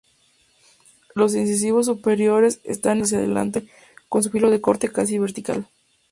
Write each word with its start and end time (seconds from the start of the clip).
Los 1.13 1.35
incisivos 1.35 1.85
superiores 1.85 2.59
están 2.63 2.97
inclinados 2.97 3.07
hacia 3.09 3.17
adelante, 3.19 3.67
con 4.09 4.23
su 4.23 4.31
filo 4.31 4.49
de 4.49 4.59
corte 4.59 4.91
casi 4.91 5.19
vertical. 5.19 5.67